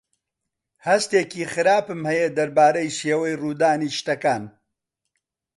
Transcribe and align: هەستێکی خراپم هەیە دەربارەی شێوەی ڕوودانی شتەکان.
هەستێکی 0.87 1.49
خراپم 1.53 2.01
هەیە 2.09 2.27
دەربارەی 2.37 2.95
شێوەی 2.99 3.39
ڕوودانی 3.41 3.95
شتەکان. 3.99 4.43